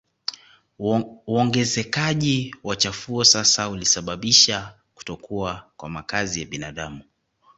[1.27, 7.01] Uongezekaji wa chafuo sasa ulisababisha kutokuwa kwa makazi ya binadamu